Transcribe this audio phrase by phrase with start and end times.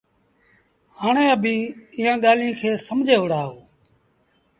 [0.99, 3.59] هآڻي اڀيٚنٚ ايٚئآنٚ ڳآليٚنٚ کي سمجھي وهُڙآ اهو